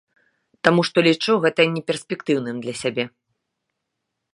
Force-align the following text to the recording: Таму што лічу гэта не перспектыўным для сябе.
Таму 0.67 0.85
што 0.89 0.97
лічу 1.07 1.33
гэта 1.45 1.61
не 1.75 1.81
перспектыўным 1.91 2.57
для 2.67 2.75
сябе. 2.85 3.11